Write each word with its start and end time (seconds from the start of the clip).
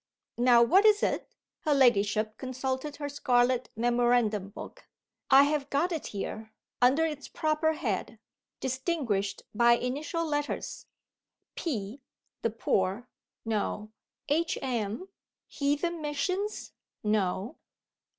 Now 0.39 0.63
what 0.63 0.83
is 0.83 1.03
it?" 1.03 1.29
(Her 1.59 1.75
ladyship 1.75 2.35
consulted 2.39 2.95
her 2.95 3.07
scarlet 3.07 3.69
memorandum 3.75 4.49
book.) 4.49 4.87
"I 5.29 5.43
have 5.43 5.69
got 5.69 5.91
it 5.91 6.07
here, 6.07 6.51
under 6.81 7.05
its 7.05 7.27
proper 7.27 7.73
head, 7.73 8.17
distinguished 8.59 9.43
by 9.53 9.73
initial 9.73 10.25
letters. 10.25 10.87
P. 11.55 12.01
the 12.41 12.49
poor. 12.49 13.09
No. 13.45 13.91
H.M. 14.27 15.07
heathen 15.47 16.01
missions. 16.01 16.71
No. 17.03 17.57